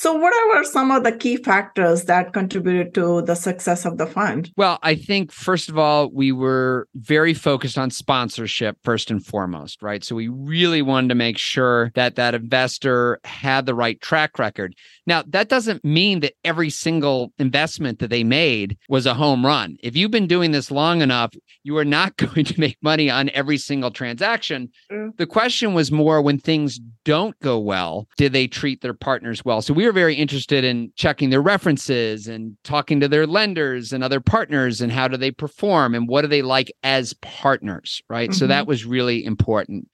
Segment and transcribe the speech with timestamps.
[0.00, 4.06] So, what were some of the key factors that contributed to the success of the
[4.06, 4.50] fund?
[4.56, 9.82] Well, I think, first of all, we were very focused on sponsorship first and foremost,
[9.82, 10.02] right?
[10.02, 14.74] So, we really wanted to make sure that that investor had the right track record.
[15.06, 19.76] Now, that doesn't mean that every single investment that they made was a home run.
[19.82, 23.28] If you've been doing this long enough, you are not going to make money on
[23.34, 24.70] every single transaction.
[24.90, 25.18] Mm.
[25.18, 29.62] The question was more when things don't go well, did they treat their partners well?
[29.62, 34.04] So we were very interested in checking their references and talking to their lenders and
[34.04, 38.30] other partners and how do they perform and what do they like as partners, right?
[38.30, 38.38] Mm-hmm.
[38.38, 38.68] So that mm-hmm.
[38.68, 39.88] was really important.